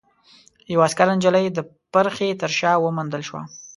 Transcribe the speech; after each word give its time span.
يوه 0.73 0.83
عسکره 0.87 1.13
نجلۍ 1.17 1.45
د 1.51 1.59
پرښې 1.93 2.29
تر 2.41 2.51
شا 2.59 2.71
وموندل 2.77 3.21
شوه. 3.29 3.41